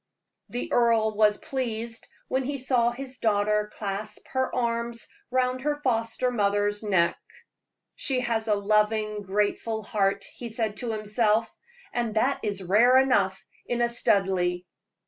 The 0.49 0.73
earl 0.73 1.15
was 1.15 1.37
pleased 1.37 2.07
when 2.27 2.43
he 2.43 2.57
saw 2.57 2.89
his 2.89 3.19
daughter 3.19 3.71
clasp 3.71 4.25
her 4.29 4.49
arms 4.55 5.07
round 5.29 5.61
her 5.61 5.75
foster 5.83 6.31
mother's 6.31 6.81
neck. 6.81 7.19
"She 7.95 8.21
has 8.21 8.47
a 8.47 8.55
loving, 8.55 9.21
grateful 9.21 9.83
heart," 9.83 10.25
he 10.33 10.49
said 10.49 10.77
to 10.77 10.91
himself, 10.91 11.55
"and 11.93 12.15
that 12.15 12.39
is 12.41 12.63
rare 12.63 12.97
enough 12.97 13.45
in 13.67 13.79
a 13.83 13.89
Studleigh." 13.89 14.63